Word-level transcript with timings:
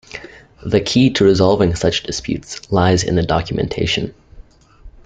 The 0.65 0.81
key 0.81 1.11
to 1.11 1.23
resolving 1.23 1.75
such 1.75 2.01
disputes 2.01 2.71
lies 2.71 3.03
in 3.03 3.13
the 3.13 3.21
documentation. 3.21 4.15